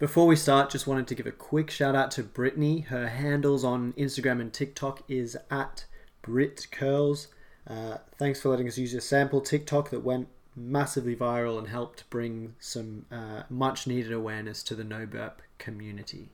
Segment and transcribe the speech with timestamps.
[0.00, 2.80] Before we start, just wanted to give a quick shout out to Brittany.
[2.80, 5.84] Her handles on Instagram and TikTok is at
[6.24, 7.28] BritCurls.
[7.64, 10.26] Uh, thanks for letting us use your sample TikTok that went
[10.56, 16.30] massively viral and helped bring some uh, much needed awareness to the no burp community.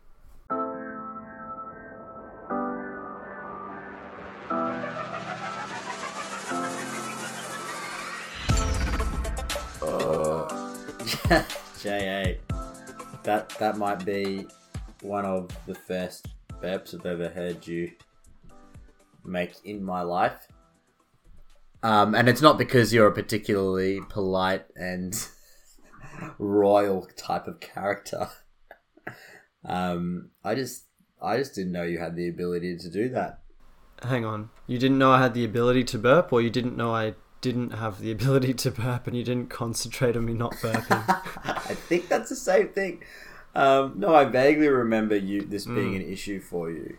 [11.80, 12.49] J8.
[13.23, 14.47] That that might be
[15.02, 16.28] one of the first
[16.62, 17.91] burps I've ever heard you
[19.24, 20.48] make in my life.
[21.83, 25.14] Um, and it's not because you're a particularly polite and
[26.38, 28.28] royal type of character.
[29.64, 30.84] um, I just
[31.23, 33.41] I just didn't know you had the ability to do that.
[34.02, 34.50] Hang on.
[34.66, 37.70] You didn't know I had the ability to burp, or you didn't know I didn't
[37.70, 41.04] have the ability to burp and you didn't concentrate on me not burping?
[41.44, 43.02] I think that's the same thing.
[43.54, 46.98] Um, no, I vaguely remember you this being an issue for you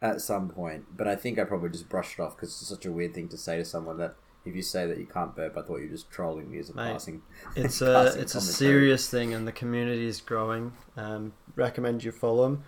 [0.00, 2.86] at some point, but I think I probably just brushed it off because it's such
[2.86, 4.14] a weird thing to say to someone that
[4.44, 6.70] if you say that you can't burp, I thought you were just trolling me as
[6.70, 7.22] a Mate, passing.
[7.56, 10.72] It's a passing it's a serious thing, and the community is growing.
[10.96, 12.64] Um, recommend you follow them.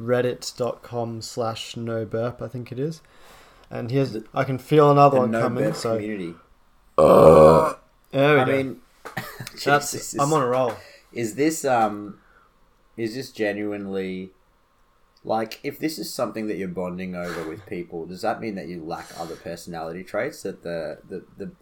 [0.00, 3.00] Reddit.com slash no burp, I think it is.
[3.70, 5.74] And here's I can feel another The one no coming.
[5.74, 6.34] So community.
[8.10, 8.52] There we I go.
[8.52, 8.80] mean,
[9.64, 10.74] That's Jesus, I'm on a roll.
[11.12, 12.18] Is this um,
[12.96, 14.30] is this genuinely?
[15.26, 18.68] Like, if this is something that you're bonding over with people, does that mean that
[18.68, 20.42] you lack other personality traits?
[20.42, 21.52] That the the the,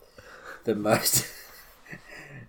[0.65, 1.27] the most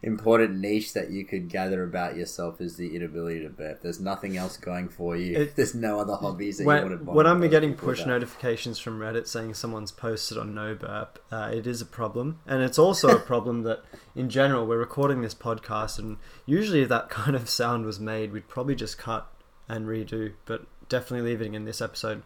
[0.03, 3.81] important niche that you could gather about yourself is the inability to burp.
[3.81, 5.37] There's nothing else going for you.
[5.37, 8.09] It- There's no other hobbies that you want to When, when I'm getting push about.
[8.09, 12.61] notifications from Reddit saying someone's posted on no burp, uh, it is a problem, and
[12.61, 13.83] it's also a problem that
[14.15, 18.31] in general we're recording this podcast, and usually if that kind of sound was made,
[18.33, 19.27] we'd probably just cut
[19.69, 22.21] and redo, but definitely leaving it in this episode.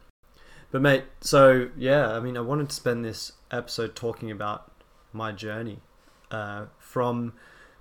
[0.72, 4.72] But mate, so yeah, I mean, I wanted to spend this episode talking about
[5.14, 5.80] my journey
[6.32, 7.34] uh, from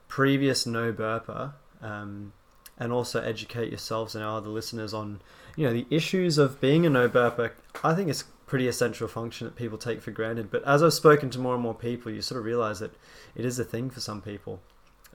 [0.08, 1.52] previous no burper,
[1.82, 2.32] um,
[2.78, 5.20] and also educate yourselves and our other listeners on
[5.56, 7.52] you know the issues of being a no burper.
[7.82, 10.50] I think it's a pretty essential function that people take for granted.
[10.50, 12.94] But as I've spoken to more and more people, you sort of realize that
[13.34, 14.60] it is a thing for some people.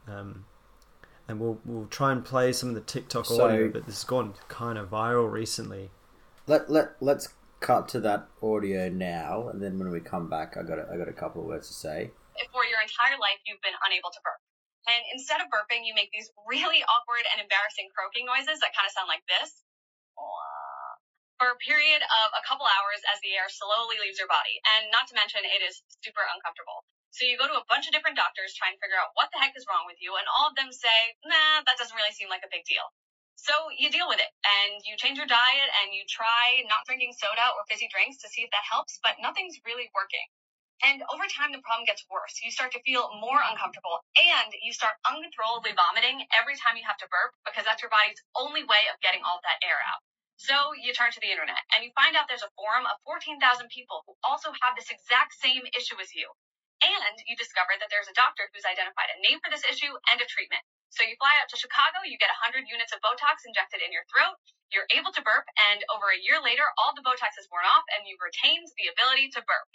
[0.08, 0.46] Um,
[1.28, 4.04] and we'll we'll try and play some of the TikTok So- audio, but this has
[4.04, 5.92] gone kind of viral recently.
[6.48, 7.30] Let let let's
[7.60, 10.98] cut to that audio now, and then when we come back, I got a, I
[10.98, 12.10] got a couple of words to say.
[12.36, 14.42] if for your entire life you've been unable to burp.
[14.90, 18.90] And instead of burping, you make these really awkward and embarrassing croaking noises that kind
[18.90, 19.62] of sound like this.
[21.42, 24.62] For a period of a couple hours as the air slowly leaves your body.
[24.78, 26.86] And not to mention, it is super uncomfortable.
[27.10, 29.42] So you go to a bunch of different doctors, try and figure out what the
[29.42, 32.30] heck is wrong with you, and all of them say, nah, that doesn't really seem
[32.30, 32.86] like a big deal.
[33.36, 37.18] So you deal with it, and you change your diet, and you try not drinking
[37.18, 40.24] soda or fizzy drinks to see if that helps, but nothing's really working.
[40.82, 42.42] And over time, the problem gets worse.
[42.42, 46.98] You start to feel more uncomfortable and you start uncontrollably vomiting every time you have
[47.06, 50.02] to burp because that's your body's only way of getting all that air out.
[50.42, 53.38] So you turn to the internet and you find out there's a forum of 14,000
[53.70, 56.34] people who also have this exact same issue as you.
[56.82, 60.18] And you discover that there's a doctor who's identified a name for this issue and
[60.18, 60.66] a treatment.
[60.90, 64.04] So you fly out to Chicago, you get 100 units of Botox injected in your
[64.10, 64.42] throat,
[64.74, 67.86] you're able to burp, and over a year later, all the Botox is worn off
[67.94, 69.70] and you've retained the ability to burp.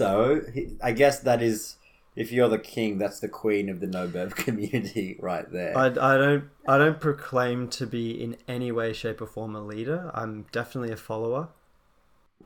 [0.00, 0.42] So
[0.82, 1.76] I guess that is,
[2.14, 5.76] if you're the king, that's the queen of the no burp community right there.
[5.76, 9.60] I, I don't I don't proclaim to be in any way, shape, or form a
[9.60, 10.10] leader.
[10.14, 11.48] I'm definitely a follower.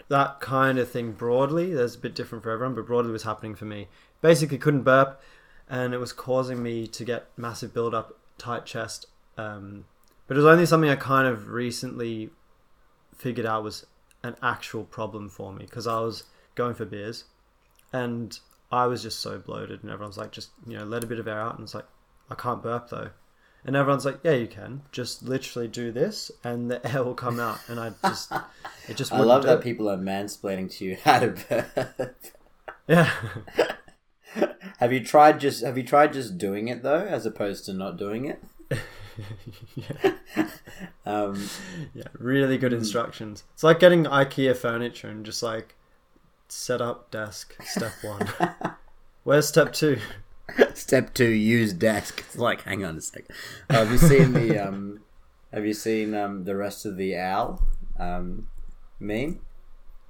[0.09, 3.55] That kind of thing broadly, there's a bit different for everyone, but broadly was happening
[3.55, 3.89] for me.
[4.21, 5.21] Basically, couldn't burp,
[5.69, 9.07] and it was causing me to get massive build up, tight chest.
[9.37, 9.85] Um,
[10.27, 12.31] but it was only something I kind of recently
[13.17, 13.87] figured out was
[14.23, 16.25] an actual problem for me because I was
[16.55, 17.25] going for beers,
[17.93, 18.39] and
[18.71, 21.29] I was just so bloated, and everyone's like, just you know, let a bit of
[21.29, 21.87] air out, and it's like,
[22.31, 23.11] I can't burp though.
[23.67, 24.83] And everyone's like, yeah, you can.
[24.93, 27.59] Just literally do this, and the air will come out.
[27.69, 28.33] And I just,
[28.89, 29.13] it just.
[29.13, 29.63] I love that it.
[29.63, 32.17] people are mansplaining to you how to burp.
[32.87, 33.11] Yeah,
[34.79, 37.97] have you tried just Have you tried just doing it though, as opposed to not
[37.97, 38.43] doing it?
[39.75, 40.49] yeah,
[41.07, 41.49] Um,
[41.95, 42.05] yeah.
[42.19, 42.61] Really Hmm.
[42.61, 43.45] good instructions.
[43.55, 45.77] It's like getting IKEA furniture and just like
[46.49, 47.55] set up desk.
[47.65, 48.29] Step one.
[49.25, 49.99] Where's step two?
[50.75, 52.21] Step two: use desk.
[52.27, 53.25] It's like, hang on a sec.
[53.71, 55.01] Have you seen the um?
[55.53, 57.63] Have you seen um the rest of the owl
[57.99, 58.49] um
[59.01, 59.41] meme?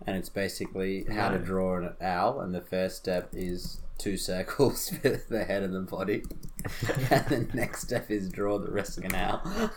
[0.06, 2.40] and it's basically how to draw an owl.
[2.40, 6.22] And the first step is two circles for the head and the body,
[7.10, 9.42] and the next step is draw the rest of an owl.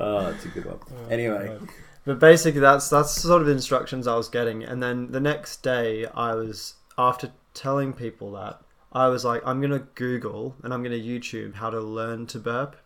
[0.00, 0.78] oh, that's a good one.
[1.10, 1.58] Anyway,
[2.04, 5.62] But basically, that's that's the sort of instructions I was getting, and then the next
[5.62, 8.60] day, I was after telling people that
[8.92, 12.76] I was like, I'm gonna Google and I'm gonna YouTube how to learn to burp,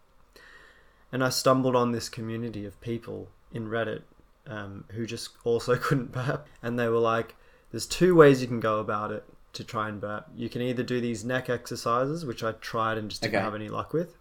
[1.12, 4.03] and I stumbled on this community of people in Reddit
[4.49, 7.37] um, who just also couldn't burp, and they were like,
[7.71, 9.25] "There's two ways you can go about it
[9.56, 10.26] to try and burp.
[10.35, 13.44] You can either do these neck exercises, which I tried and just didn't Okay.
[13.44, 14.17] have any luck with,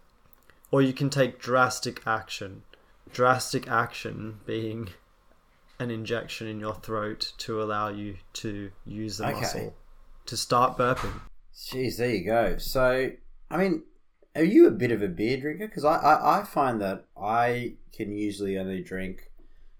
[0.70, 2.62] or you can take drastic action."
[3.12, 4.88] Drastic action being
[5.78, 9.40] an injection in your throat to allow you to use the Okay.
[9.40, 9.76] muscle
[10.26, 11.20] to start burping.
[11.54, 12.58] Jeez, there you go.
[12.58, 13.12] So,
[13.50, 13.84] I mean,
[14.34, 15.68] are you a bit of a beer drinker?
[15.68, 19.30] Because I, I, I find that I can usually only drink,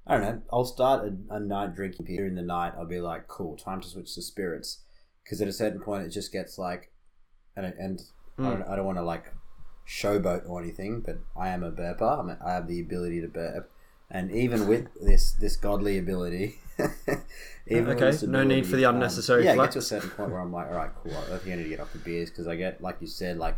[0.06, 2.74] I don't know, I'll start a, a night drinking beer in the night.
[2.78, 4.84] I'll be like, cool, time to switch to spirits.
[5.26, 6.92] Because at a certain point, it just gets like,
[7.56, 8.00] and, and
[8.38, 8.58] I Mm.
[8.58, 9.32] don't, I don't want to like
[9.88, 12.20] showboat or anything, but I am a burper.
[12.20, 13.70] I'm a, I have the ability to burp.
[14.08, 16.60] And even with this this godly ability,
[17.66, 19.82] even with Okay, this no need for the um, unnecessary yeah, I get to a
[19.82, 21.16] certain point where I'm like, all right, cool.
[21.16, 23.38] I think I need to get off the beers because I get, like you said,
[23.38, 23.56] like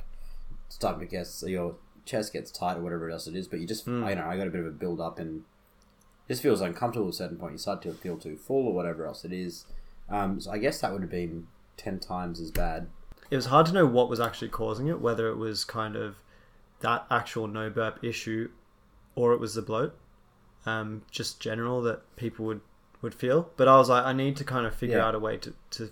[0.71, 1.77] starting to get your
[2.07, 3.47] chest gets tight or whatever else it is.
[3.47, 4.05] But you just, Hmm.
[4.05, 5.43] I know, I got a bit of a build up and
[6.27, 7.53] it just feels uncomfortable at a certain point.
[7.53, 9.67] You start to feel too full or whatever else it is.
[10.09, 11.49] Um, so I guess that would have been
[11.79, 12.89] ten times as bad.
[13.31, 16.17] It was hard to know what was actually causing it, whether it was kind of
[16.81, 18.51] that actual no burp issue
[19.15, 19.95] or it was the bloat,
[20.65, 22.61] um, just general that people would,
[23.03, 23.51] would feel.
[23.57, 25.07] But I was like, I need to kind of figure Yeah.
[25.07, 25.91] out a way to, to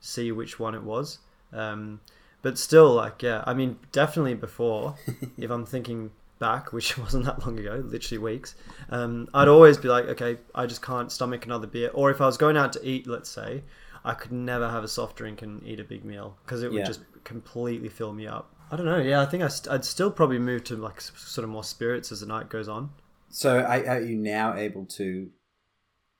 [0.00, 1.18] see which one it was.
[1.52, 2.00] Um,
[2.42, 4.96] but still, like, yeah, I mean, definitely before,
[5.38, 6.10] if I'm thinking
[6.40, 8.56] back, which wasn't that long ago, literally weeks,
[8.90, 11.90] um, I'd always be like, okay, I just can't stomach another beer.
[11.94, 13.62] Or if I was going out to eat, let's say,
[14.04, 16.80] I could never have a soft drink and eat a big meal because it would
[16.80, 16.84] Yeah.
[16.86, 18.50] just completely fill me up.
[18.70, 18.98] I don't know.
[18.98, 22.12] Yeah, I think I st- I'd still probably move to like sort of more spirits
[22.12, 22.90] as the night goes on.
[23.30, 25.30] So are, are you now able to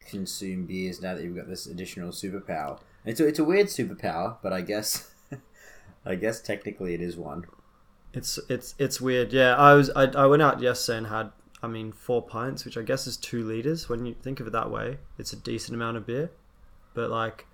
[0.08, 2.78] consume beers now that you've got this additional superpower?
[3.04, 5.12] It's a, it's a weird superpower, but I guess
[6.06, 7.44] I guess technically it is one.
[8.12, 9.32] It's it's it's weird.
[9.32, 11.31] Yeah, I was I, I went out yesterday and had
[11.62, 14.52] I mean four pints, which I guess is two liters when you think of it
[14.52, 14.98] that way.
[15.19, 16.31] It's a decent amount of beer,
[16.94, 17.46] but like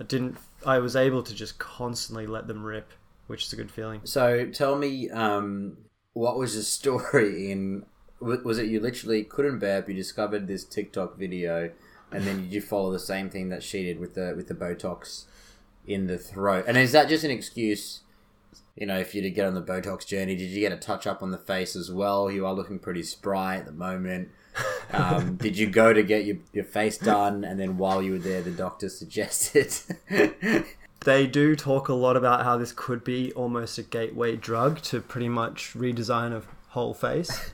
[0.00, 0.36] I didn't.
[0.64, 2.92] I was able to just constantly let them rip,
[3.26, 4.00] which is a good feeling.
[4.04, 5.78] So tell me, um,
[6.12, 7.86] what was the story in?
[8.20, 9.88] Was it you literally couldn't burp?
[9.88, 11.70] You discovered this TikTok video,
[12.10, 14.54] and then you did follow the same thing that she did with the with the
[14.54, 15.24] Botox
[15.86, 16.64] in the throat.
[16.66, 18.00] And is that just an excuse?
[18.74, 21.06] You know, if you to get on the Botox journey, did you get a touch
[21.06, 22.30] up on the face as well?
[22.30, 24.28] You are looking pretty spry at the moment.
[24.92, 28.18] Um, did you go to get your, your face done, and then while you were
[28.18, 29.74] there, the doctor suggested?
[31.06, 35.00] They do talk a lot about how this could be almost a gateway drug to
[35.00, 37.52] pretty much redesign of whole face.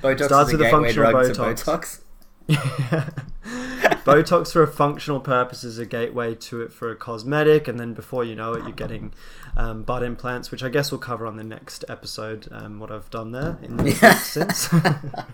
[0.00, 2.00] Botox Starts is with a functional Botox.
[2.48, 3.24] Botox.
[4.04, 7.92] Botox for a functional purpose is a gateway to it for a cosmetic, and then
[7.92, 9.12] before you know it, you're getting
[9.56, 12.46] um, butt implants, which I guess we'll cover on the next episode.
[12.52, 15.24] Um, what I've done there in the Yeah.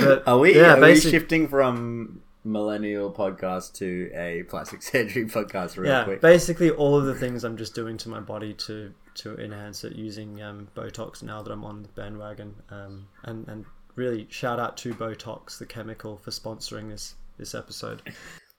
[0.00, 5.76] But Are we, Yeah, are we shifting from millennial podcast to a plastic surgery podcast
[5.76, 6.20] real yeah, quick?
[6.20, 9.96] basically all of the things I'm just doing to my body to to enhance it
[9.96, 12.54] using um, Botox now that I'm on the bandwagon.
[12.70, 13.64] Um, and and
[13.96, 18.02] really shout out to Botox, the chemical, for sponsoring this this episode.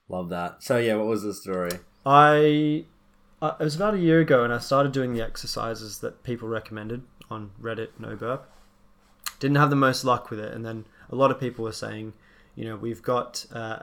[0.08, 0.62] Love that.
[0.62, 1.70] So yeah, what was the story?
[2.04, 2.84] I
[3.40, 6.48] uh, it was about a year ago, and I started doing the exercises that people
[6.48, 7.88] recommended on Reddit.
[7.98, 8.48] No burp.
[9.40, 12.14] Didn't have the most luck with it, and then a lot of people were saying,
[12.56, 13.80] you know, we've got uh,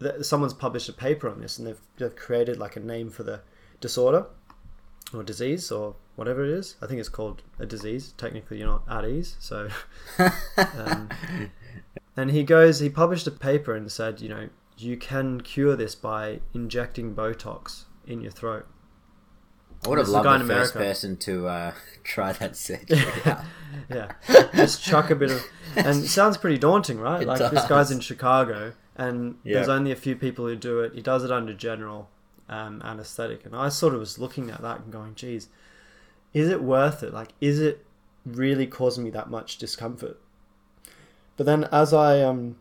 [0.00, 3.22] th- someone's published a paper on this, and they've they've created like a name for
[3.22, 3.40] the
[3.80, 4.26] disorder
[5.14, 6.76] or disease or whatever it is.
[6.82, 8.12] I think it's called a disease.
[8.18, 9.68] Technically, you're not at ease, so.
[10.74, 11.08] Um,
[12.16, 15.94] and he goes, he published a paper and said, you know, you can cure this
[15.94, 18.66] by injecting Botox in your throat.
[19.84, 20.78] I would have loved the first America.
[20.78, 21.72] person to uh,
[22.04, 23.44] try that surgery out.
[23.88, 24.12] Yeah,
[24.54, 25.44] just chuck a bit of,
[25.76, 27.22] and it sounds pretty daunting, right?
[27.22, 30.94] It like this guy's in Chicago, and there's only a few people who do it.
[30.94, 32.08] He does it under general
[32.48, 35.48] um, anesthetic, and I sort of was looking at that and going, "Geez,
[36.32, 37.12] is it worth it?
[37.12, 37.84] Like, is it
[38.24, 40.18] really causing me that much discomfort?"
[41.36, 42.56] But then, as I um,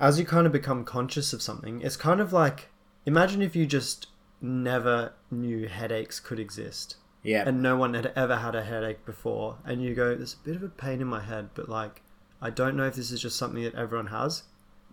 [0.00, 2.68] as you kind of become conscious of something, it's kind of like
[3.04, 4.06] imagine if you just
[4.40, 9.56] never knew headaches could exist Yeah, and no one had ever had a headache before
[9.64, 12.02] and you go there's a bit of a pain in my head but like
[12.40, 14.44] I don't know if this is just something that everyone has.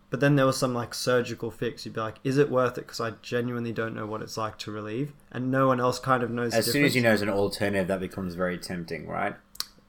[0.09, 1.85] But then there was some like surgical fix.
[1.85, 2.81] You'd be like, is it worth it?
[2.81, 6.23] Because I genuinely don't know what it's like to relieve, and no one else kind
[6.23, 6.53] of knows.
[6.53, 9.35] As soon as you know there's an alternative, that becomes very tempting, right?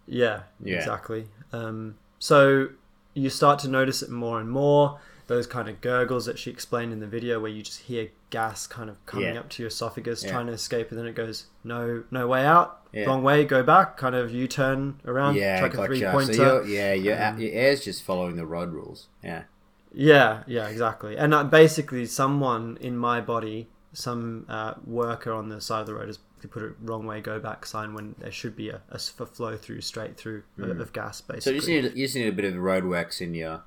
[0.06, 0.76] Yeah, Yeah.
[0.76, 1.28] exactly.
[1.52, 2.68] Um, so
[3.14, 4.98] you start to notice it more and more.
[5.28, 8.66] Those kind of gurgles that she explained in the video, where you just hear gas
[8.66, 9.40] kind of coming Yeah.
[9.40, 10.30] up to your esophagus, Yeah.
[10.30, 13.06] trying to escape, and then it goes no, no way out, Yeah.
[13.06, 15.86] wrong way, go back, kind of U turn around, yeah, chuck a gotcha.
[15.88, 16.34] three So pointer.
[16.34, 19.08] you're, yeah, your, Um, your air's just following the road rules.
[19.24, 19.44] Yeah.
[19.92, 21.16] Yeah, yeah, exactly.
[21.16, 25.94] And uh, basically, someone in my body, some uh, worker on the side of the
[25.94, 26.18] road has
[26.50, 29.80] put a wrong way, go back sign when there should be a, a flow through
[29.80, 31.20] straight through uh, of gas.
[31.22, 31.40] Hmm.
[31.40, 33.62] So you just need you just need a bit of roadworks in your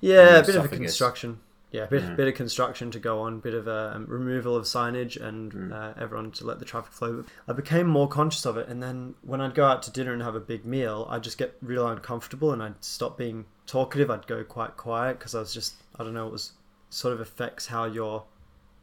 [0.00, 1.40] yeah, a bit of a construction.
[1.72, 2.14] Yeah, a bit, Yeah.
[2.14, 5.72] bit of construction to go on, bit of a um, removal of signage, and Hmm.
[5.72, 7.24] uh, everyone to let the traffic flow.
[7.46, 10.20] I became more conscious of it, and then when I'd go out to dinner and
[10.20, 14.10] have a big meal, I'd just get real uncomfortable, and I'd stop being talkative.
[14.10, 16.26] I'd go quite quiet because I was just I don't know.
[16.26, 16.52] It was
[16.88, 18.24] sort of affects how your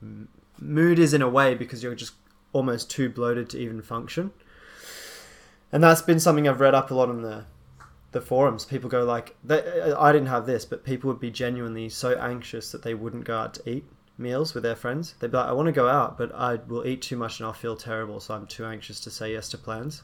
[0.01, 2.13] m- mood is in a way because you're just
[2.53, 4.32] almost too bloated to even function.
[5.74, 7.44] And that's been something I've read up a lot on the
[8.18, 8.66] the forums.
[8.66, 12.18] People go like, they, uh, I didn't have this, but people would be genuinely so
[12.18, 13.86] anxious that they wouldn't go out to eat
[14.18, 15.14] meals with their friends.
[15.20, 17.46] They'd be like, I want to go out, but I will eat too much and
[17.46, 20.04] I'll feel terrible, so I'm too anxious to say yes to plans.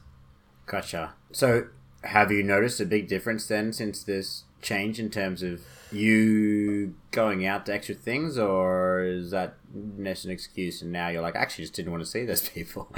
[0.66, 1.14] Gotcha.
[1.32, 1.68] So,
[2.04, 7.46] have you noticed a big difference then since this change in terms of you going
[7.46, 9.56] out to extra things, or is that
[10.02, 12.48] just an excuse and now you're like, I actually just didn't want to see those
[12.50, 12.88] people?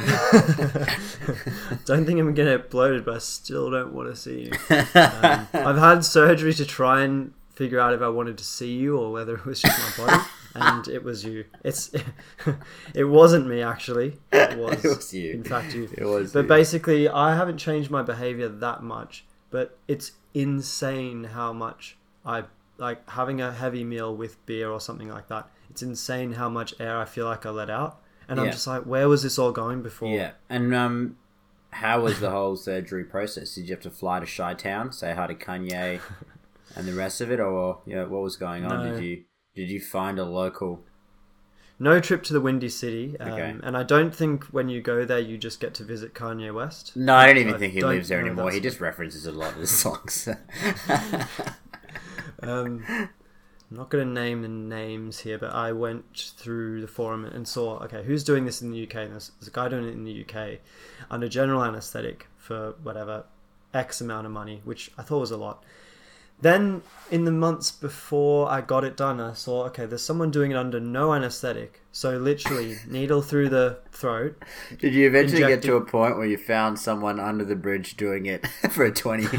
[1.85, 4.51] don't think I'm gonna get bloated, but I still don't want to see you.
[4.95, 8.97] Um, I've had surgery to try and figure out if I wanted to see you
[8.97, 10.23] or whether it was just my body,
[10.55, 11.45] and it was you.
[11.63, 11.91] It's
[12.93, 14.17] it wasn't me actually.
[14.31, 15.31] It was, It was you.
[15.33, 15.89] In fact, you.
[15.97, 16.47] It was But you.
[16.47, 19.25] basically, I haven't changed my behavior that much.
[19.55, 21.95] But it's insane how much
[22.25, 22.43] I
[22.77, 25.49] like having a heavy meal with beer or something like that.
[25.69, 28.83] It's insane how much air I feel like I let out, and I'm just like,
[28.83, 30.13] where was this all going before?
[30.13, 31.15] Yeah, and um,
[31.69, 33.55] how was the whole surgery process?
[33.55, 36.01] Did you have to fly to Chi Town, say hi to Kanye,
[36.75, 38.85] and the rest of it, or yeah, what was going on?
[38.85, 38.91] No.
[38.91, 39.23] Did you
[39.55, 40.83] did you find a local?
[41.77, 43.55] No trip to the Windy City, um, Okay.
[43.63, 46.95] and I don't think when you go there you just get to visit Kanye West.
[46.95, 48.49] No, I don't even I think he lives there anymore.
[48.51, 50.29] He just references a lot of his songs.
[52.41, 53.09] Um, I'm
[53.77, 57.79] not going to name the names here, but I went through the forum and saw,
[57.79, 58.95] okay, who's doing this in the UK?
[58.95, 60.59] And there's, there's a guy doing it in the UK
[61.09, 63.23] under general anesthetic for whatever
[63.73, 65.63] X amount of money, which I thought was a lot.
[66.41, 70.51] Then, in the months before I got it done, I saw, okay, there's someone doing
[70.51, 71.81] it under no anesthetic.
[71.91, 74.43] So, literally, needle through the throat.
[74.77, 78.25] Did you eventually get to a point where you found someone under the bridge doing
[78.25, 79.27] it for a twenty?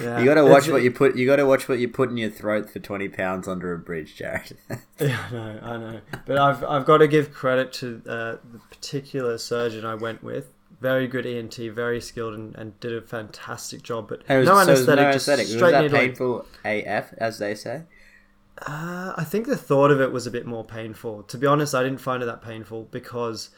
[0.00, 1.16] Yeah, You gotta watch what you put.
[1.16, 4.16] You gotta watch what you put in your throat for twenty pounds under a bridge,
[4.16, 4.56] Jared.
[5.00, 6.00] Yeah, I know, I know.
[6.26, 10.52] But I've I've got to give credit to uh, the particular surgeon I went with.
[10.80, 14.08] Very good ENT, very skilled, and, and did a fantastic job.
[14.08, 15.46] But was- no so it was anesthetic, just anesthetic.
[15.46, 17.82] Was straight that painful AF, as they say?
[18.66, 21.22] Uh, I think the thought of it was a bit more painful.
[21.24, 23.50] To be honest, I didn't find it that painful because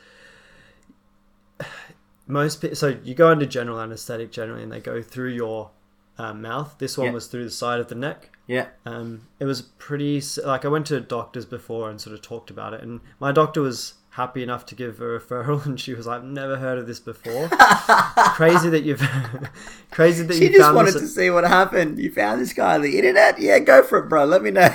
[2.27, 2.77] most people.
[2.77, 5.71] So you go under general anesthetic generally, and they go through your
[6.19, 6.77] uh, mouth.
[6.79, 7.13] This one Yeah.
[7.13, 8.31] was through the side of the neck.
[8.47, 8.67] Yeah.
[8.85, 12.75] Um, it was pretty like I went to doctors before and sort of talked about
[12.75, 16.19] it, and my doctor was happy enough to give a referral, and she was like,
[16.19, 17.49] "I've never heard of this before.
[18.35, 19.03] crazy that you've
[19.91, 21.99] crazy that She you just wanted this." to see what happened.
[21.99, 23.41] You found this guy on the internet?
[23.41, 24.25] Yeah, go for it, bro.
[24.25, 24.75] Let me know.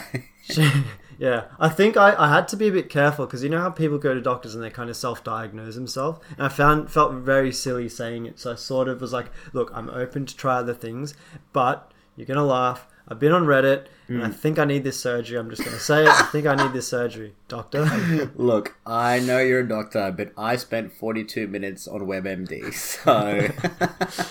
[1.17, 3.69] yeah, I think I, I had to be a bit careful because you know how
[3.69, 7.51] people go to doctors and they kind of self-diagnose themselves, and I found felt very
[7.51, 8.39] silly saying it.
[8.39, 11.13] So I sort of was like, "Look, I'm open to try other things,
[11.53, 14.23] but you're gonna laugh." I've been on Reddit, and.
[14.23, 15.37] I think I need this surgery.
[15.37, 16.09] I'm just gonna say it.
[16.09, 17.85] I think I need this surgery, doctor.
[18.35, 23.47] Look, I know you're a doctor, but I spent 42 minutes on WebMD, so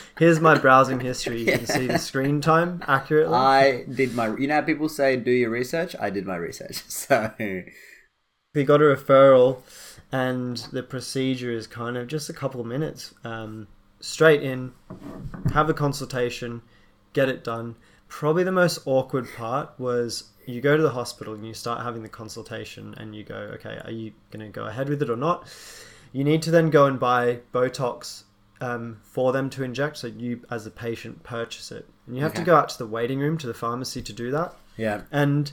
[0.19, 1.41] Here's my browsing history.
[1.41, 3.35] You can see the screen time accurately.
[3.35, 4.37] I did my.
[4.37, 5.95] You know how people say do your research?
[6.01, 6.83] I did my research.
[6.89, 7.33] So
[8.55, 9.59] we got a referral,
[10.13, 13.15] and the procedure is kind of just a couple of minutes.
[13.25, 13.67] Um,
[14.01, 14.73] straight in,
[15.53, 16.63] have a consultation,
[17.13, 17.75] get it done.
[18.19, 22.03] Probably the most awkward part was you go to the hospital and you start having
[22.03, 25.17] the consultation, and you go, okay, are you going to go ahead with it or
[25.17, 25.49] not?
[26.13, 28.23] You need to then go and buy Botox
[28.61, 31.89] um, for them to inject, so you, as a patient, purchase it.
[32.07, 34.31] And you have to go out to the waiting room to the pharmacy to do
[34.31, 35.53] that yeah, and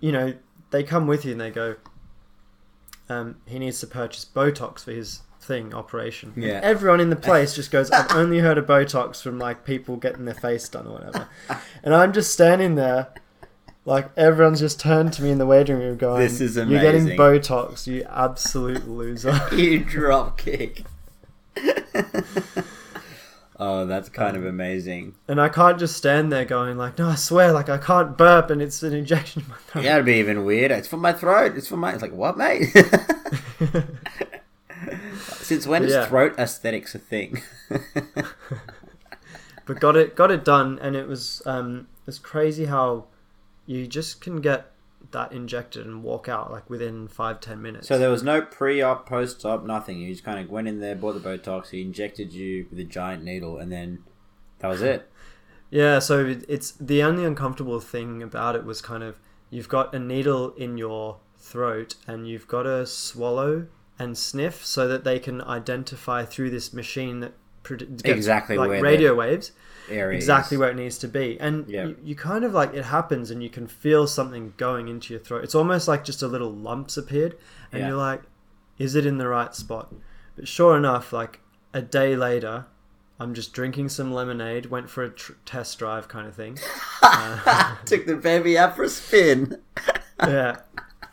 [0.00, 0.34] you know
[0.70, 1.76] they come with you and they go
[3.08, 6.32] um, he needs to purchase botox for his thing operation.
[6.36, 6.60] Yeah.
[6.62, 10.24] Everyone in the place just goes, I've only heard of Botox from like people getting
[10.24, 11.28] their face done or whatever.
[11.84, 13.08] And I'm just standing there,
[13.84, 16.70] like everyone's just turned to me in the waiting room going, This is amazing.
[16.70, 17.18] You're getting.
[17.18, 19.36] Botox, you absolute loser.
[19.52, 20.84] you drop kick.
[23.58, 25.16] oh, that's kind of um, amazing.
[25.26, 28.48] and I can't just stand there going like, No, I swear, like I can't burp
[28.50, 29.82] and it's an injection in my throat.
[29.84, 30.76] Yeah, it'd be even weirder.
[30.76, 31.56] It's for my throat.
[31.56, 31.94] It's for my.
[31.94, 32.72] It's like what, mate?
[35.52, 36.06] Since when is Yeah.
[36.06, 37.42] throat aesthetics a thing?
[39.66, 43.06] but got it got it done and it was um it's crazy how
[43.66, 44.72] you just can get
[45.12, 49.08] that injected and walk out like within five ten minutes so there was no pre-op,
[49.08, 49.98] post-op, nothing.
[50.00, 52.84] You just kind of went in there, bought the Botox, he injected you with a
[52.84, 54.04] giant needle, and then
[54.60, 55.10] that was it.
[55.70, 59.18] yeah so it's the only uncomfortable thing about it was kind of
[59.50, 63.66] you've got a needle in your throat and you've got to swallow
[64.02, 67.32] and sniff so that they can identify through this machine that
[67.64, 69.52] produ- gets, Exactly like where radio waves
[69.90, 71.86] Area exactly is- where it needs to be and Yeah.
[71.86, 75.20] you, you kind of like it happens and you can feel something going into your
[75.22, 77.36] throat it's almost like just a little lumps appeared
[77.72, 77.88] and Yeah.
[77.88, 78.22] you're like
[78.78, 79.92] is it in the right spot
[80.36, 81.40] but sure enough like
[81.74, 82.66] a day later
[83.20, 86.58] i'm just drinking some lemonade went for a tr- test drive kind of thing
[87.02, 89.58] Uh, Took the baby out for a spin.
[90.20, 90.56] yeah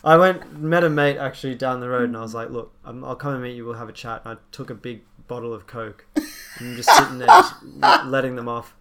[0.03, 3.03] i went met a mate actually down the road and i was like look I'm,
[3.03, 5.53] i'll come and meet you we'll have a chat and i took a big bottle
[5.53, 6.25] of coke and
[6.59, 7.53] I'm just sitting there just
[8.05, 8.75] letting them off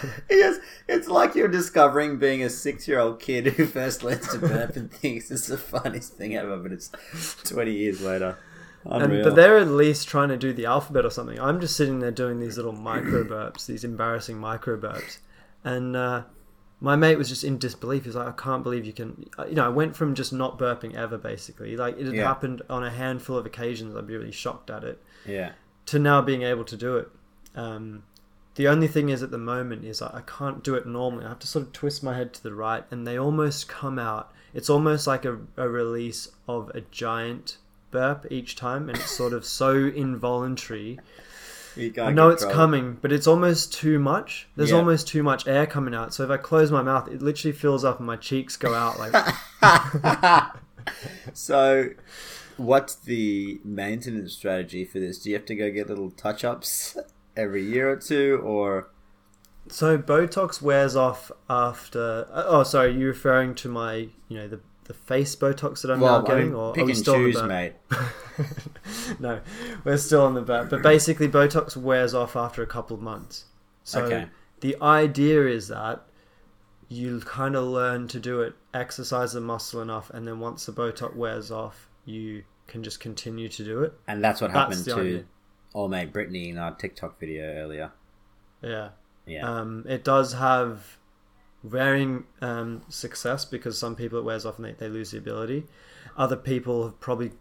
[0.30, 4.90] Yes, it's like you're discovering being a six-year-old kid who first learns to burp and
[4.92, 6.90] thinks it's the funniest thing ever, but it's
[7.44, 8.38] twenty years later.
[8.84, 11.38] And, but they're at least trying to do the alphabet or something.
[11.40, 15.18] I'm just sitting there doing these little micro burps, these embarrassing micro burps.
[15.64, 16.22] And uh,
[16.80, 18.04] my mate was just in disbelief.
[18.04, 19.28] He's like, I can't believe you can.
[19.38, 21.76] uh, You know, I went from just not burping ever, basically.
[21.76, 22.24] Like, it had Yeah.
[22.24, 23.96] happened on a handful of occasions.
[23.96, 25.02] I'd be really shocked at it.
[25.26, 25.52] yeah,
[25.86, 27.10] To now being able to do it.
[27.56, 28.04] Um,
[28.54, 31.24] the only thing is at the moment is I I can't do it normally.
[31.24, 33.98] I have to sort of twist my head to the right, and they almost come
[33.98, 34.32] out.
[34.54, 37.58] It's almost like a, a release of a giant
[37.90, 39.74] burp each time, and it's sort of so
[40.22, 40.98] involuntary.
[41.78, 44.48] I know it's coming, but it's almost too much.
[44.56, 44.76] There's Yeah.
[44.76, 46.12] almost too much air coming out.
[46.12, 48.98] So if I close my mouth, it literally fills up, and my cheeks go out
[48.98, 49.14] like.
[51.32, 51.90] so,
[52.56, 55.18] what's the maintenance strategy for this?
[55.18, 56.96] Do you have to go get little touch-ups
[57.36, 58.88] every year or two, or
[59.68, 62.26] So Botox wears off after.
[62.32, 66.20] Oh, sorry, you're referring to my, you know, the the face Botox that I'm well,
[66.22, 67.74] now I getting, mean, or pick are we and still on the mate?
[69.20, 69.40] no,
[69.84, 70.70] we're still on the burp.
[70.70, 73.44] But basically, Botox wears off after a couple of months.
[73.84, 74.26] So Okay.
[74.60, 76.04] the idea is that
[76.88, 80.72] you kind of learn to do it, exercise the muscle enough, and then once the
[80.72, 83.92] Botox wears off, you can just continue to do it.
[84.06, 85.24] And that's what That's happened to idea.
[85.74, 87.92] old mate Brittany in our TikTok video earlier.
[88.62, 88.90] Yeah.
[89.26, 90.97] Yeah, Um, it does have
[91.64, 95.64] varying um, success because some people it wears off and they, they lose the ability.
[96.16, 97.32] Other people have probably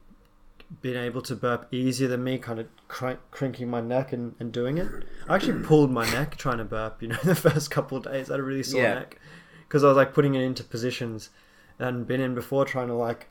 [0.82, 4.52] been able to burp easier than me, kind of cr- crinking my neck and, and
[4.52, 4.88] doing it.
[5.30, 8.30] I actually pulled my neck trying to burp, you know, the first couple of days.
[8.30, 8.94] I had a really sore Yeah.
[8.96, 9.20] neck
[9.68, 11.30] because I was like putting it into positions
[11.80, 13.28] and been in before trying to like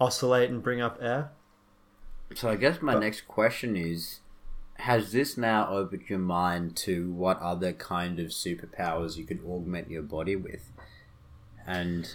[0.00, 1.30] oscillate and bring up air.
[2.34, 4.20] So I guess my But- next question is
[4.82, 9.90] has this now opened your mind to what other kind of superpowers you could augment
[9.90, 10.70] your body with
[11.66, 12.14] and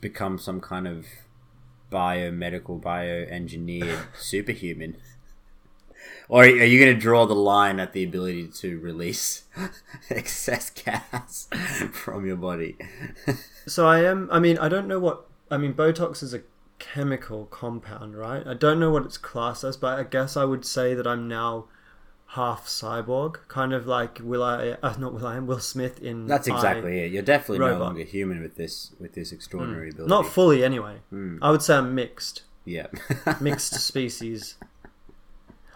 [0.00, 1.06] become some kind of
[1.90, 4.96] biomedical bioengineered superhuman
[6.28, 9.44] or are you going to draw the line at the ability to release
[10.10, 11.48] excess gas
[11.92, 12.76] from your body
[13.66, 14.28] So I am.
[14.32, 15.26] I mean, I don't know what.
[15.50, 16.42] I mean, Botox is a
[16.82, 18.44] chemical compound, right?
[18.46, 21.28] I don't know what it's classed as, but I guess I would say that I'm
[21.28, 21.66] now
[22.28, 24.76] half cyborg, kind of like Will I?
[24.82, 26.26] Uh, not Will I am Will Smith in.
[26.26, 30.08] that's I- exactly it you're definitely no longer human with this with this extraordinary ability
[30.08, 30.96] Not fully, anyway.
[31.10, 31.38] Hmm.
[31.42, 32.86] I would say I'm mixed, yeah
[33.40, 34.56] mixed species.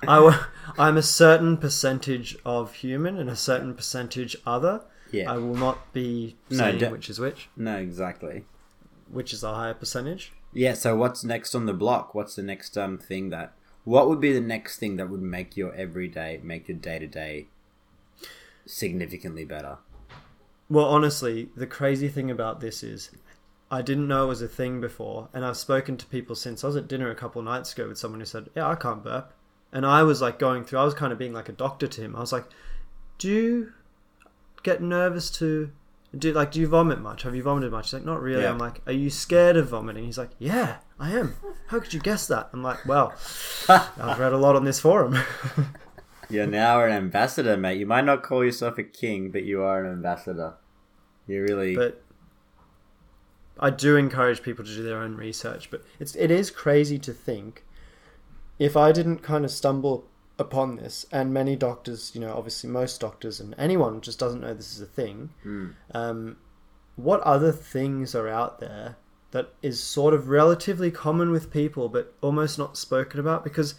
[0.03, 0.37] I, w-
[0.79, 4.83] I'm a certain percentage of human and a certain percentage other.
[5.11, 8.45] yeah I will not be No, saying de- which is which, No, exactly.
[9.11, 10.33] Which is a higher percentage.
[10.53, 10.75] Yeah.
[10.75, 12.15] So what's next on the block?
[12.15, 13.53] What's the next um thing that?
[13.85, 17.07] What would be the next thing that would make your everyday, make your day to
[17.07, 17.47] day,
[18.67, 19.79] significantly better?
[20.69, 23.13] Well, honestly, the crazy thing about this is
[23.71, 26.63] I didn't know it was a thing before, and I've spoken to people since.
[26.63, 28.75] I was at dinner a couple of nights ago with someone who said, Yeah, I
[28.75, 29.33] can't burp.
[29.73, 32.01] And I was like going through, I was kind of being like a doctor to
[32.01, 32.17] him.
[32.17, 32.47] I was like,
[33.19, 33.73] Do you
[34.63, 35.71] get nervous to.
[36.17, 37.23] Do like do you vomit much?
[37.23, 37.87] Have you vomited much?
[37.87, 38.43] He's like, not really.
[38.43, 38.51] Yeah.
[38.51, 40.05] I'm like, are you scared of vomiting?
[40.05, 40.79] He's like, yeah.
[40.99, 41.37] I am.
[41.69, 42.49] How could you guess that?
[42.53, 43.15] I'm like, well,
[43.69, 45.19] I've read a lot on this forum.
[46.31, 47.79] You're now an ambassador, mate.
[47.79, 50.55] You might not call yourself a king, but you are an ambassador.
[51.27, 51.77] You really.
[51.77, 52.03] but
[53.59, 55.71] I do encourage people to do their own research.
[55.71, 57.65] But it's it is crazy to think
[58.59, 63.01] if I didn't kind of stumble upon this, and many doctors, you know, obviously most
[63.01, 65.31] doctors and anyone just doesn't know this is a thing.
[65.43, 65.69] Hmm.
[65.93, 66.37] Um,
[66.97, 68.97] what other things are out there
[69.31, 73.75] that is sort of relatively common with people, but almost not spoken about because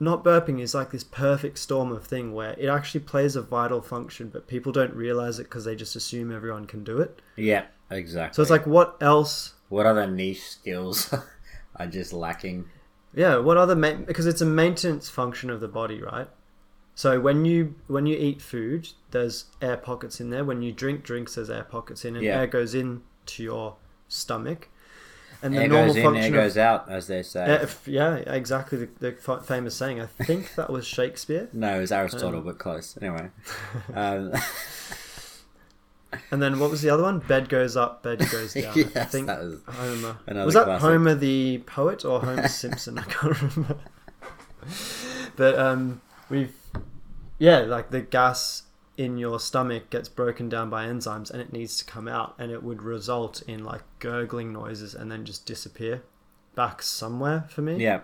[0.00, 3.80] not burping is like this perfect storm of thing where it actually plays a vital
[3.80, 7.20] function, but people don't realize it because they just assume everyone can do it.
[7.36, 8.34] yeah, exactly.
[8.34, 9.54] So it's like, what else?
[9.68, 11.12] what other niche skills
[11.76, 12.66] are just lacking?
[13.18, 16.28] Yeah, what other ma- because it's a maintenance function of the body, right?
[16.94, 20.44] So when you when you eat food, there's air pockets in there.
[20.44, 22.38] When you drink drinks, there's air pockets in, and Yeah.
[22.40, 23.76] air goes into your
[24.08, 24.68] stomach.
[25.40, 27.64] And Air goes in, air goes out, as they say.
[27.86, 30.00] Yeah, yeah, exactly the, the fa- famous saying.
[30.00, 31.48] I think that was Shakespeare.
[31.52, 32.98] No, it was Um, Aristotle, but close.
[33.00, 33.30] Anyway.
[33.94, 34.32] Um,
[36.30, 37.18] And then what was the other one?
[37.18, 38.72] Bed goes up, bed goes down.
[38.96, 40.16] I think that was Homer.
[40.44, 40.80] was that classic.
[40.82, 42.98] Homer the poet or Homer Simpson?
[42.98, 43.76] I can't remember.
[45.36, 46.54] but um, we've
[47.38, 48.62] yeah, like the gas
[48.96, 52.50] in your stomach gets broken down by enzymes and it needs to come out, and
[52.50, 56.02] it would result in like gurgling noises and then just disappear
[56.54, 57.76] back somewhere for me.
[57.76, 58.00] yeah.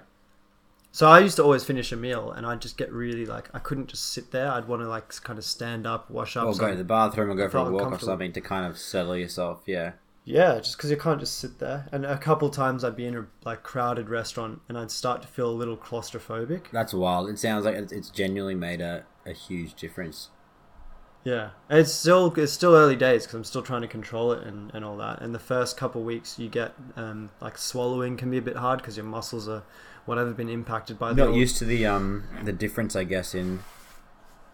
[0.94, 3.58] So I used to always finish a meal, and I'd just get really like I
[3.58, 4.48] couldn't just sit there.
[4.52, 6.46] I'd want to like kind of stand up, wash up.
[6.46, 8.78] Or go to the bathroom and go for a walk or something to kind of
[8.78, 9.62] settle yourself.
[9.66, 9.94] Yeah.
[10.24, 11.88] Yeah, just because you can't just sit there.
[11.90, 15.26] And a couple times I'd be in a like crowded restaurant, and I'd start to
[15.26, 16.66] feel a little claustrophobic.
[16.70, 17.28] That's wild.
[17.28, 20.28] It sounds like it's, it's genuinely made a, a huge difference.
[21.24, 24.46] Yeah, And it's still it's still early days because I'm still trying to control it
[24.46, 25.22] and, and all that.
[25.22, 28.80] And the first couple weeks you get um, like swallowing can be a bit hard
[28.80, 29.62] because your muscles are
[30.04, 33.34] whatever been impacted by the Not old- used to the um the difference, I guess,
[33.34, 33.60] in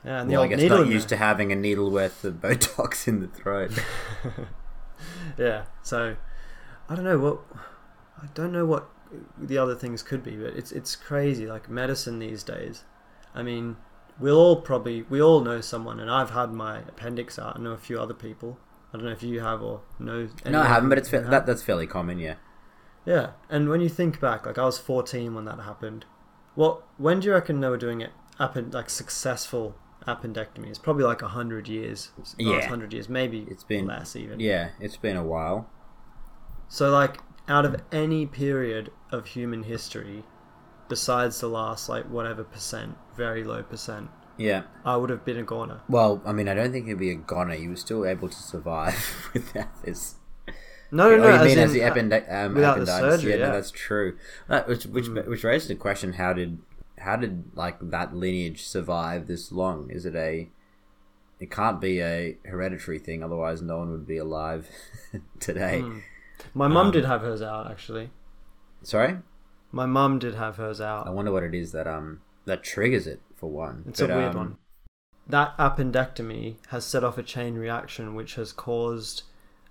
[0.05, 2.35] yeah, and the well, I guess needle not used to having a needle worth of
[2.41, 3.73] Botox in the throat.
[5.39, 5.65] yeah.
[5.83, 6.17] So
[6.89, 7.41] I don't know what
[8.23, 8.89] I don't know what
[9.37, 11.47] the other things could be, but it's it's crazy.
[11.47, 12.85] Like medicine these days.
[13.35, 13.77] I mean,
[14.21, 17.57] we'll all probably we all know someone, and I've had my appendix out.
[17.57, 18.59] I know a few other people.
[18.93, 20.29] I don't know if you have or know.
[20.45, 22.19] no, I haven't, but it's fa- that that's fairly common.
[22.19, 22.35] Yeah.
[23.07, 26.05] Yeah, and when you think back, like I was 14 when that happened.
[26.55, 28.11] Well, when do you reckon they were doing it?
[28.39, 29.75] Append- like successful
[30.07, 30.83] appendectomies?
[30.83, 32.11] Probably like 100 years.
[32.37, 32.59] Yeah.
[32.59, 34.39] 100 years, maybe It's been- less even.
[34.41, 35.69] Yeah, it's been a while.
[36.69, 40.25] So, like, out of any period of human history,
[40.91, 44.65] besides the last, like, whatever percent, very low percent, Yeah.
[44.85, 45.81] I would have been a goner.
[45.89, 47.55] Well, I mean, I don't think it'd be a goner.
[47.55, 50.17] You were still able to survive without this.
[50.93, 51.29] No, no, oh, no.
[51.29, 52.27] you as mean as the uh, appendix?
[52.29, 54.19] Um, without the surgery, yeah, no, that's true.
[54.67, 55.29] Which which Mm.
[55.29, 56.59] which raises the question: How did
[56.99, 59.89] how did like that lineage survive this long?
[59.91, 60.51] Is it a
[61.39, 64.69] it can't be a hereditary thing, otherwise no one would be alive
[65.39, 65.81] today.
[65.81, 65.99] Hmm.
[66.55, 68.11] My mum Um, did have hers out, actually.
[68.83, 69.19] Sorry,
[69.73, 71.07] My mum did have hers out.
[71.07, 73.85] I wonder what it is that um that triggers it for one.
[73.89, 74.57] It's But, a weird um, one.
[75.27, 79.23] That appendectomy has set off a chain reaction which has caused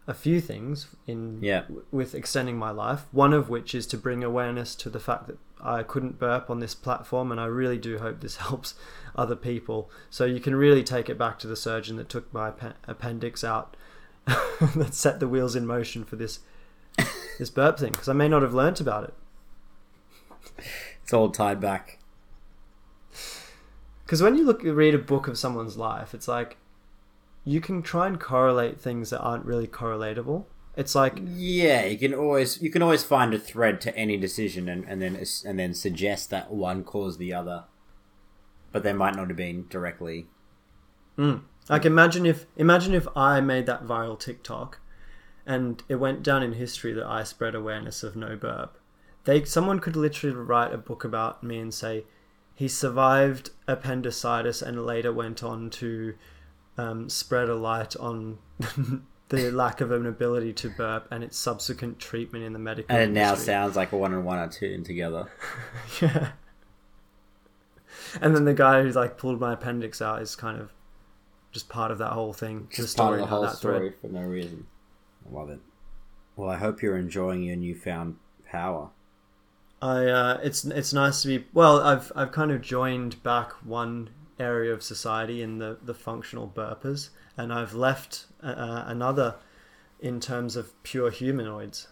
[0.08, 1.62] a few things in Yeah.
[1.64, 3.06] w- with extending my life.
[3.12, 6.60] One of which is to bring awareness to the fact that I couldn't burp on
[6.62, 8.74] this platform, and I really do hope this helps
[9.16, 9.92] other people.
[10.10, 13.44] So you can really take it back to the surgeon that took my appe- appendix
[13.44, 13.76] out,
[14.26, 16.40] that set the wheels in motion for this
[17.38, 19.14] this burp thing, because I may not have learnt about it.
[21.04, 22.00] It's all tied back.
[24.06, 26.58] Because when you look read a book of someone's life, it's like
[27.44, 30.46] you can try and correlate things that aren't really correlatable.
[30.76, 34.70] It's like Yeah, you can always you can always find a thread to any decision
[34.70, 37.66] and, and then and then suggest that one caused the other,
[38.72, 40.28] but they might not have been directly.
[41.18, 41.42] Mm.
[41.68, 44.80] Like imagine if imagine if I made that viral TikTok,
[45.46, 48.80] and it went down in history that I spread awareness of no burp.
[49.26, 52.06] They someone could literally write a book about me and say
[52.56, 56.16] he survived appendicitis and later went on to
[56.78, 58.40] um, spread a light on
[59.30, 63.12] the lack of an ability to burp and its subsequent treatment in the medical And
[63.12, 65.30] it now sounds like a one and one are two and together.
[66.02, 66.32] yeah.
[68.22, 70.72] And then the guy who like pulled my appendix out is kind of
[71.52, 72.68] just part of that whole thing.
[72.72, 74.68] Just the part of the whole that thread- story for no reason.
[75.30, 75.60] I love it.
[76.36, 78.18] Well, I hope you're enjoying your newfound
[78.50, 78.90] power.
[79.82, 81.80] I uh, it's it's nice to be well.
[81.80, 87.10] I've I've kind of joined back one area of society in the the functional burpers,
[87.38, 89.36] and I've left uh, another
[90.00, 91.88] in terms of pure humanoids.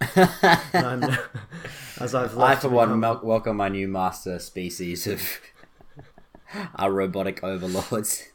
[0.00, 1.04] I'm,
[2.00, 5.22] as I've I, left for one, become- welcome my new master species of
[6.76, 8.28] our robotic overlords.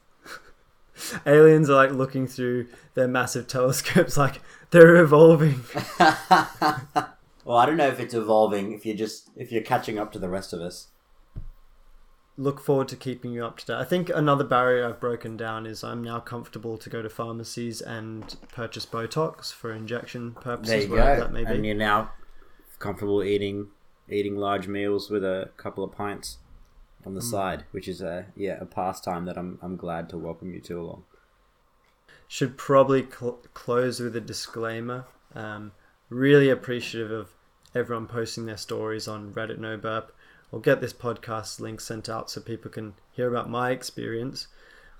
[1.26, 5.62] aliens are like looking through their massive telescopes, like they're evolving.
[7.50, 8.74] Well, I don't know if it's evolving.
[8.74, 10.90] If you're just if you're catching up to the rest of us.
[12.38, 13.74] Look forward to keeping you up to date.
[13.78, 17.82] I think another barrier I've broken down is I'm now comfortable to go to pharmacies
[17.82, 21.20] and purchase Botox for injection purposes, There you go.
[21.22, 22.12] that may And you're now
[22.78, 23.70] comfortable eating
[24.08, 26.38] eating large meals with a couple of pints
[27.04, 27.16] on Mm.
[27.16, 30.62] the side, which is a yeah a pastime that I'm I'm glad to welcome you
[30.62, 31.04] to along.
[32.28, 35.06] Should probably cl- close with a disclaimer.
[35.34, 35.72] Um,
[36.10, 37.30] really appreciative of
[37.76, 40.16] everyone posting their stories on Reddit No Burp.
[40.52, 44.48] I'll get this podcast link sent out so people can hear about my experience.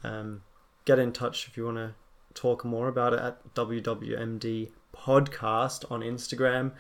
[0.04, 0.44] Um,
[0.86, 1.94] get in touch if you want to
[2.34, 6.72] talk more about it at WWMD Podcast on Instagram.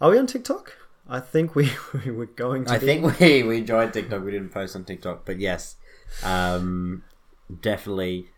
[0.00, 0.76] Are we on TikTok?
[1.08, 1.70] I think we,
[2.04, 2.72] we were going to.
[2.72, 2.86] I be.
[2.86, 4.24] think we we joined TikTok.
[4.24, 5.76] We didn't post on TikTok, but yes,
[6.22, 7.02] um,
[7.60, 8.30] definitely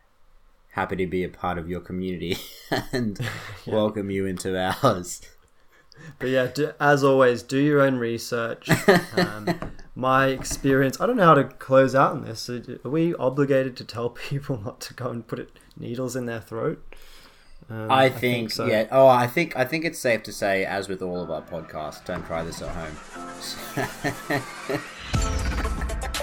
[0.72, 2.36] happy to be a part of your community
[2.92, 3.20] and
[3.66, 5.20] welcome you into ours.
[6.18, 8.68] But yeah, do, as always, do your own research.
[9.16, 9.48] Um,
[9.94, 11.00] my experience.
[11.00, 12.48] I don't know how to close out on this.
[12.48, 16.40] Are we obligated to tell people not to go and put it, needles in their
[16.40, 16.82] throat?
[17.70, 18.66] Um, I think, so.
[18.66, 18.86] yeah.
[18.90, 22.04] Oh, I think I think it's safe to say, as with all of our podcasts,
[22.04, 22.96] don't try this at home.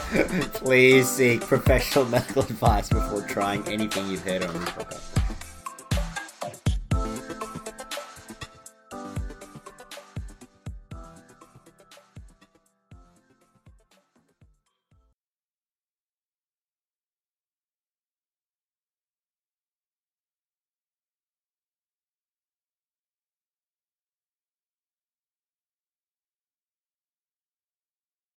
[0.54, 5.19] Please seek professional medical advice before trying anything you've heard on this podcast.